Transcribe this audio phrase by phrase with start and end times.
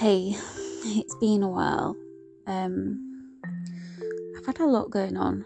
[0.00, 0.34] Hey,
[0.82, 1.94] it's been a while.
[2.46, 3.36] Um,
[4.34, 5.44] I've had a lot going on,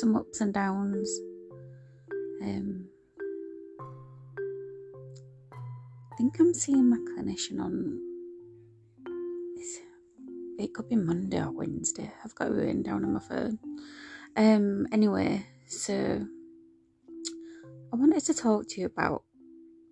[0.00, 1.20] some ups and downs.
[2.42, 2.88] Um,
[6.10, 8.00] I think I'm seeing my clinician on.
[10.58, 12.10] It could be Monday or Wednesday.
[12.24, 13.58] I've got it written down on my phone.
[14.38, 16.26] Um, anyway, so
[17.92, 19.22] I wanted to talk to you about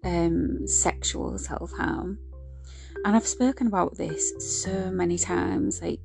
[0.05, 2.19] um sexual self harm
[3.05, 6.01] and I've spoken about this so many times, like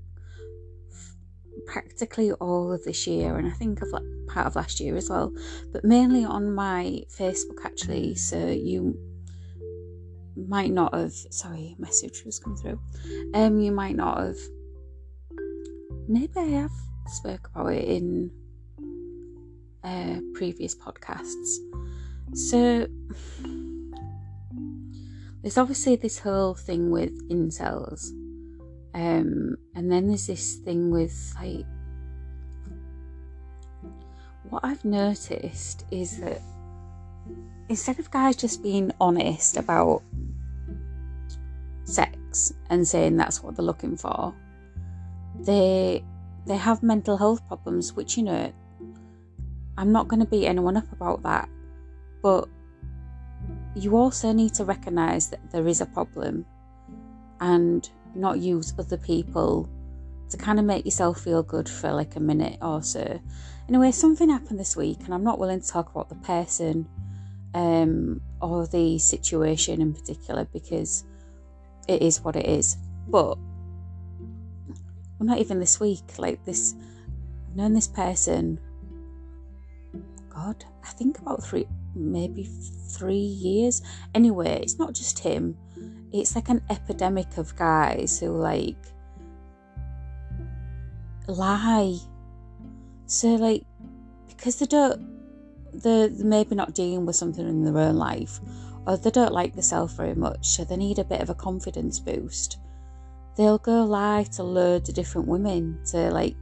[1.65, 5.09] practically all of this year, and I think of like part of last year as
[5.09, 5.31] well,
[5.71, 8.15] but mainly on my Facebook actually.
[8.15, 8.97] So you
[10.35, 12.79] might not have sorry, message was come through.
[13.33, 14.37] Um you might not have
[16.07, 16.71] maybe I have
[17.07, 18.31] spoke about it in
[19.83, 21.57] uh previous podcasts.
[22.33, 22.87] So
[25.47, 28.09] there's obviously this whole thing with incels,
[28.93, 31.65] um, and then there's this thing with like
[34.49, 36.41] what I've noticed is that
[37.69, 40.03] instead of guys just being honest about
[41.85, 44.35] sex and saying that's what they're looking for,
[45.39, 46.03] they
[46.45, 48.51] they have mental health problems, which you know
[49.77, 51.47] I'm not going to beat anyone up about that,
[52.21, 52.49] but
[53.77, 56.45] you also need to recognize that there is a problem
[57.39, 59.69] and not use other people
[60.29, 63.19] to kind of make yourself feel good for like a minute or so.
[63.69, 66.87] Anyway, something happened this week, and I'm not willing to talk about the person
[67.53, 71.03] um, or the situation in particular because
[71.87, 72.77] it is what it is.
[73.07, 73.37] But
[75.19, 76.17] well, not even this week.
[76.17, 76.75] Like this,
[77.49, 78.59] I've known this person.
[80.29, 81.67] God, I think about three
[81.97, 82.49] maybe
[82.89, 83.81] three years.
[84.13, 85.57] Anyway, it's not just him,
[86.11, 88.77] it's like an epidemic of guys who like
[91.27, 91.97] lie.
[93.05, 93.63] So, like,
[94.27, 95.17] because they don't,
[95.73, 98.39] they're, maybe not dealing with something in their own life,
[98.85, 101.99] or they don't like themselves very much, so they need a bit of a confidence
[101.99, 102.57] boost.
[103.35, 106.35] They'll go lie to loads of different women to like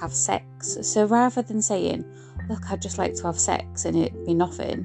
[0.00, 0.78] have sex.
[0.82, 2.04] So rather than saying,
[2.48, 4.84] look, I'd just like to have sex and it be nothing.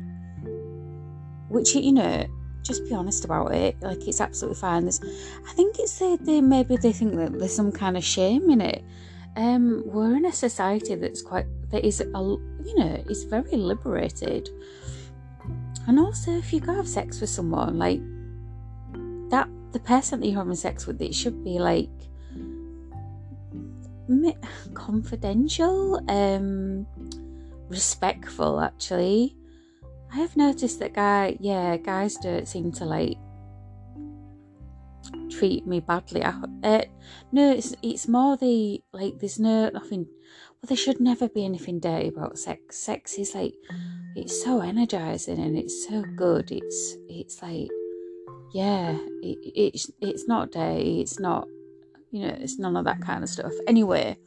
[1.49, 2.25] Which, you know,
[2.63, 3.75] just be honest about it.
[3.81, 4.83] Like, it's absolutely fine.
[4.83, 5.01] There's,
[5.47, 8.61] I think it's they, they maybe they think that there's some kind of shame in
[8.61, 8.83] it.
[9.35, 14.49] Um, we're in a society that's quite, that is, a, you know, is very liberated.
[15.87, 17.99] And also, if you go have sex with someone, like,
[19.29, 21.89] that, the person that you're having sex with, it should be like,
[24.73, 26.85] confidential, um,
[27.73, 29.35] respectful actually.
[30.13, 33.17] I have noticed that guy, yeah, guys don't seem to like
[35.29, 36.23] treat me badly.
[36.23, 36.81] I, uh,
[37.31, 40.05] no, it's it's more the like there's no nothing.
[40.05, 42.77] Well, there should never be anything dirty about sex.
[42.77, 43.55] Sex is like
[44.15, 46.51] it's so energizing and it's so good.
[46.51, 47.69] It's it's like
[48.53, 51.01] yeah, it, it's it's not dirty.
[51.01, 51.47] It's not
[52.11, 53.53] you know it's none of that kind of stuff.
[53.67, 54.17] Anyway,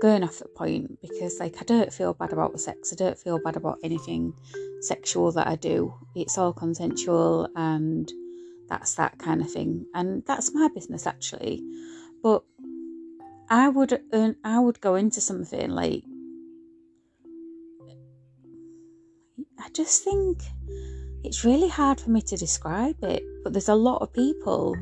[0.00, 2.92] going off the point because like I don't feel bad about the sex.
[2.92, 4.32] I don't feel bad about anything
[4.80, 5.94] sexual that I do.
[6.14, 8.10] It's all consensual and
[8.68, 9.86] that's that kind of thing.
[9.94, 11.62] And that's my business actually.
[12.22, 12.42] But
[13.48, 16.04] I would earn, I would go into something like
[19.58, 20.42] I just think
[21.24, 24.76] it's really hard for me to describe it, but there's a lot of people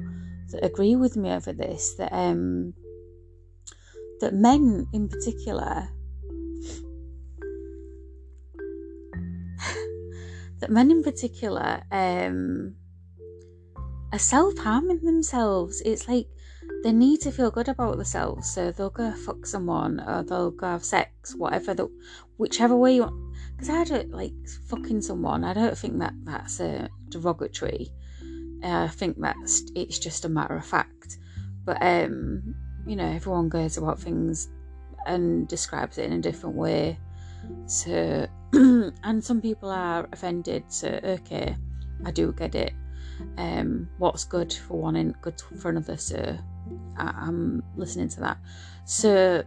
[0.50, 2.74] that agree with me over this that um
[4.24, 5.86] that men in particular
[10.60, 12.74] that men in particular um,
[14.14, 15.82] are self-harming themselves.
[15.84, 16.26] It's like
[16.82, 20.68] they need to feel good about themselves so they'll go fuck someone or they'll go
[20.68, 21.90] have sex whatever the
[22.38, 23.36] whichever way you want.
[23.52, 24.32] Because i don't like
[24.70, 25.44] fucking someone.
[25.44, 27.90] I don't think that that's a derogatory.
[28.62, 31.18] Uh, i think that's it's just a matter of fact.
[31.66, 32.54] But um
[32.86, 34.48] you know, everyone goes about things
[35.06, 36.98] and describes it in a different way.
[37.66, 40.64] So, and some people are offended.
[40.68, 41.56] So, okay,
[42.04, 42.72] I do get it.
[43.38, 45.96] Um, what's good for one and good for another.
[45.96, 46.38] So,
[46.96, 48.38] I, am listening to that.
[48.84, 49.44] So,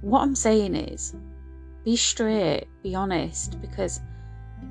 [0.00, 1.14] what I'm saying is,
[1.84, 4.00] be straight, be honest, because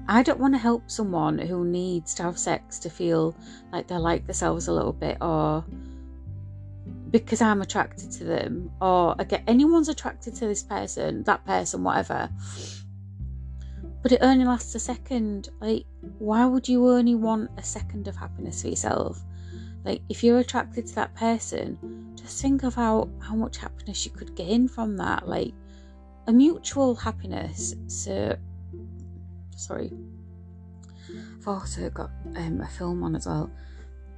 [0.08, 3.36] I don't want to help someone who needs to have sex to feel
[3.72, 5.64] like they like themselves a little bit or
[7.20, 12.30] because I'm attracted to them, or again, anyone's attracted to this person, that person, whatever.
[14.04, 15.50] but it only lasts a second.
[15.62, 15.86] Like,
[16.20, 19.24] why would you only want a second of happiness for yourself?
[19.84, 21.78] Like, if you're attracted to that person,
[22.16, 25.28] just think of how, how much happiness you could gain from that.
[25.28, 25.54] Like,
[26.28, 27.76] a mutual happiness.
[27.88, 28.36] So,
[29.56, 29.92] sorry.
[31.40, 33.50] I've also got um, a film on as well.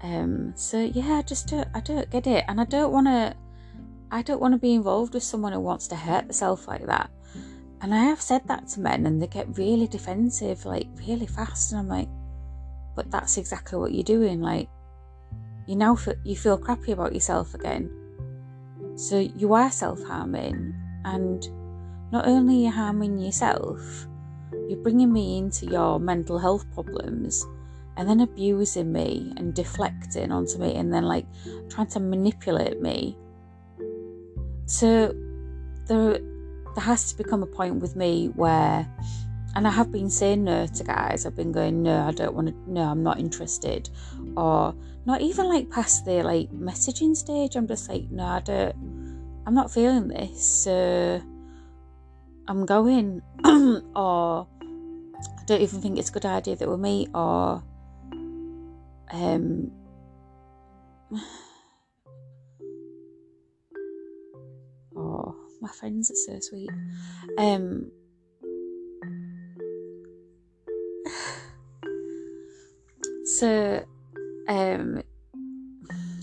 [0.01, 3.35] Um, so yeah, I just don't, I don't get it, and I don't want to,
[4.11, 7.09] I don't want to be involved with someone who wants to hurt themselves like that.
[7.81, 11.71] And I have said that to men, and they get really defensive, like really fast,
[11.71, 12.09] and I'm like,
[12.95, 14.41] but that's exactly what you're doing.
[14.41, 14.69] Like,
[15.67, 17.89] you now feel, you feel crappy about yourself again,
[18.95, 21.47] so you are self harming, and
[22.11, 24.07] not only are you harming yourself,
[24.69, 27.45] you're bringing me into your mental health problems
[27.97, 31.25] and then abusing me and deflecting onto me and then like
[31.69, 33.17] trying to manipulate me.
[34.67, 35.13] So
[35.87, 36.19] there
[36.75, 38.87] there has to become a point with me where
[39.55, 41.25] and I have been saying no to guys.
[41.25, 43.89] I've been going, no, I don't want to, no, I'm not interested.
[44.35, 44.75] Or
[45.07, 47.55] not even like past the like messaging stage.
[47.55, 48.75] I'm just like, no, I don't,
[49.47, 50.63] I'm not feeling this.
[50.63, 51.19] So
[52.47, 53.23] I'm going.
[53.95, 54.47] or
[55.13, 57.09] I don't even think it's a good idea that we meet.
[57.15, 57.63] Or
[59.11, 59.71] um,
[64.95, 66.69] oh, my friends are so sweet.
[67.37, 67.91] Um,
[73.39, 73.85] so,
[74.47, 75.01] um,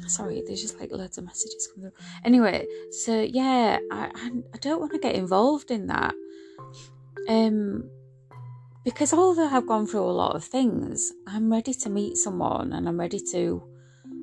[0.06, 1.98] sorry, there's just like loads of messages coming through.
[2.24, 6.14] Anyway, so yeah, I I, I don't want to get involved in that.
[7.28, 7.90] Um,
[8.84, 12.86] because although I've gone through a lot of things, I'm ready to meet someone and
[12.86, 13.62] I'm ready to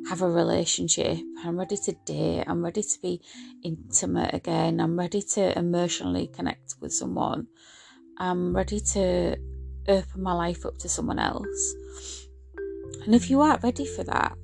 [0.08, 1.18] have a relationship.
[1.44, 2.44] I'm ready to date.
[2.48, 3.22] I'm ready to be
[3.64, 4.80] intimate again.
[4.80, 7.48] I'm ready to emotionally connect with someone.
[8.18, 9.36] I'm ready to
[9.88, 11.76] open my life up to someone else.
[13.06, 14.38] And if you aren't ready for that,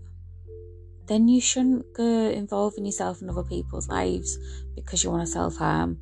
[1.06, 4.38] then you shouldn't go involving yourself in other people's lives
[4.76, 6.00] because you want to self harm.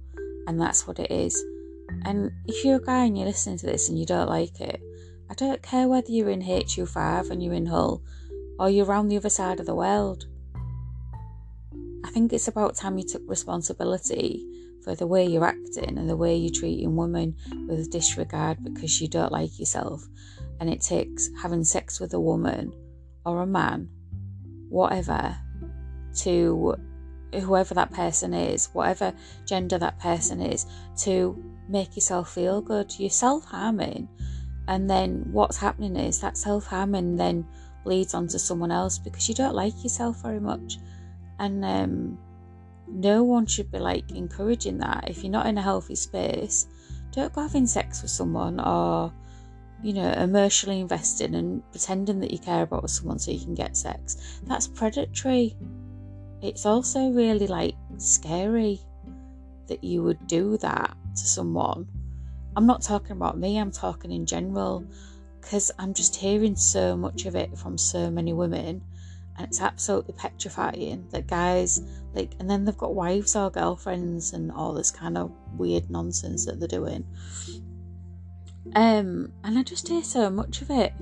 [0.47, 1.43] And that's what it is.
[2.05, 4.79] And if you're a guy and you're listening to this and you don't like it,
[5.29, 8.03] I don't care whether you're in HU5 and you're in Hull
[8.59, 10.25] or you're around the other side of the world.
[12.05, 14.45] I think it's about time you took responsibility
[14.83, 17.35] for the way you're acting and the way you're treating women
[17.67, 20.05] with disregard because you don't like yourself.
[20.59, 22.71] And it takes having sex with a woman
[23.25, 23.89] or a man,
[24.69, 25.35] whatever,
[26.17, 26.75] to
[27.33, 29.11] whoever that person is, whatever
[29.45, 30.67] gender that person is,
[30.99, 32.93] to make yourself feel good.
[32.97, 34.07] You're self harming,
[34.67, 37.45] and then what's happening is that self harming then
[37.83, 40.77] bleeds onto someone else because you don't like yourself very much,
[41.39, 42.17] and um,
[42.87, 45.09] no one should be like encouraging that.
[45.09, 46.67] If you're not in a healthy space,
[47.11, 49.13] don't go having sex with someone or
[49.83, 53.77] you know, emotionally invested and pretending that you care about someone so you can get
[53.77, 54.39] sex.
[54.45, 55.55] That's predatory.
[56.41, 58.79] It's also really like scary
[59.67, 61.87] that you would do that to someone.
[62.55, 64.85] I'm not talking about me, I'm talking in general
[65.41, 68.81] because I'm just hearing so much of it from so many women
[69.37, 71.81] and it's absolutely petrifying that guys
[72.13, 76.45] like and then they've got wives or girlfriends and all this kind of weird nonsense
[76.45, 77.05] that they're doing
[78.75, 80.93] um and i just hear so much of it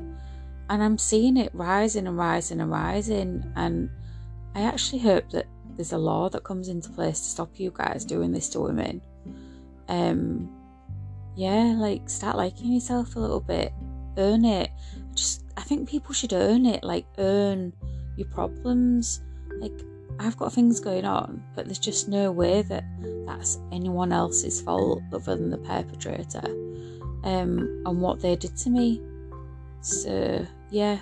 [0.69, 3.89] and i'm seeing it rising and rising and rising and
[4.55, 5.45] i actually hope that
[5.75, 9.01] there's a law that comes into place to stop you guys doing this to women
[9.89, 10.49] um
[11.35, 13.73] yeah like start liking yourself a little bit
[14.17, 14.69] earn it
[15.13, 17.73] just i think people should earn it like earn
[18.15, 19.21] your problems
[19.59, 19.73] like
[20.19, 22.83] i've got things going on but there's just no way that
[23.25, 26.43] that's anyone else's fault other than the perpetrator
[27.23, 29.01] um and what they did to me
[29.81, 30.97] so yeah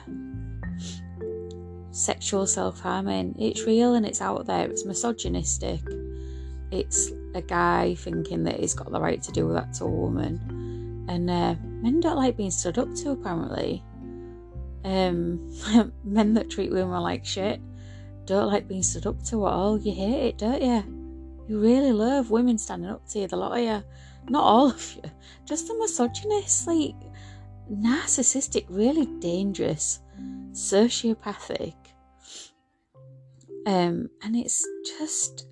[1.92, 3.36] sexual self harming.
[3.38, 4.70] It's real and it's out there.
[4.70, 5.82] It's misogynistic.
[6.72, 11.06] It's a guy thinking that he's got the right to do that to a woman.
[11.10, 13.84] And uh, men don't like being stood up to, apparently.
[14.84, 15.52] Um,
[16.04, 17.62] men that treat women like shit
[18.26, 19.80] don't like being stood up to at all.
[19.80, 21.44] You hate it, don't you?
[21.48, 23.84] You really love women standing up to you, the lot of you.
[24.30, 25.10] Not all of you.
[25.46, 26.96] Just the misogynist, like
[27.70, 30.00] narcissistic, really dangerous,
[30.52, 31.74] sociopathic
[33.66, 34.66] um, and it's
[34.98, 35.48] just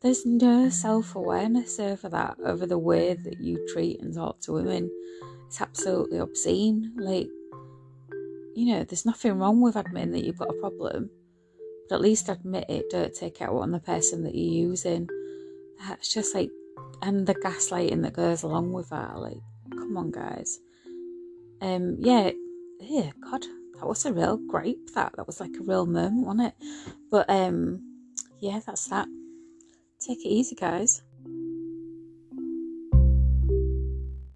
[0.00, 4.52] there's no self awareness over that, over the way that you treat and talk to
[4.52, 4.90] women.
[5.46, 6.92] It's absolutely obscene.
[6.96, 7.28] Like,
[8.54, 11.10] you know, there's nothing wrong with admitting that you've got a problem,
[11.88, 12.90] but at least admit it.
[12.90, 15.08] Don't take it out on the person that you're using.
[15.80, 16.50] That's just like,
[17.02, 19.18] and the gaslighting that goes along with that.
[19.18, 19.40] Like,
[19.70, 20.60] come on, guys.
[21.60, 22.30] Um, yeah,
[22.80, 23.44] yeah, God,
[23.78, 24.90] that was a real gripe.
[24.94, 26.66] That that was like a real moment, wasn't it?
[27.10, 27.82] But um,
[28.40, 29.08] yeah, that's that.
[30.00, 31.02] Take it easy, guys.